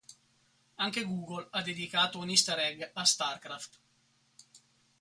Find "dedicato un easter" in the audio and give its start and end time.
1.61-2.57